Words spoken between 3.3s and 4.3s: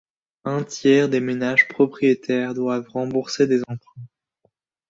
des emprunts.